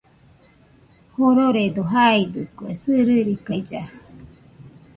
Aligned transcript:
Jororedo 1.15 1.83
jaidɨkue 1.91 2.69
sɨrɨrikailla. 2.81 3.81